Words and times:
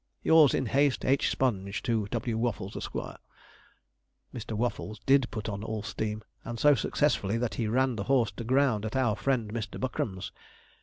'Yours 0.23 0.55
in 0.55 0.65
haste, 0.65 1.05
'H. 1.05 1.29
SPONGE. 1.29 1.83
'To 1.83 2.07
W. 2.07 2.35
WAFFLES, 2.35 2.75
Esq.' 2.75 2.93
Mr. 4.33 4.53
Waffles 4.57 4.97
did 5.05 5.29
put 5.29 5.47
on 5.47 5.61
all 5.63 5.83
steam, 5.83 6.23
and 6.43 6.59
so 6.59 6.73
successfully 6.73 7.37
that 7.37 7.53
he 7.53 7.67
ran 7.67 7.97
the 7.97 8.05
horse 8.05 8.31
to 8.31 8.43
ground 8.43 8.83
at 8.83 8.95
our 8.95 9.15
friend 9.15 9.53
Mr. 9.53 9.79
Buckram's. 9.79 10.31